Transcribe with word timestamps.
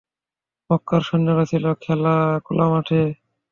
মক্কার 0.69 1.01
সৈন্যরা 1.07 1.43
ছিল 1.45 1.65
খোলামাঠে। 2.45 3.01